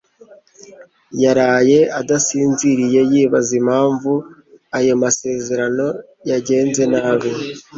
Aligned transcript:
Yaraye 1.23 1.79
adasinziriye 1.99 2.99
yibaza 3.11 3.51
impamvu 3.61 4.11
ayo 4.77 4.93
masezerano 5.03 5.85
yagenze 6.29 6.81
nabi 6.91 7.31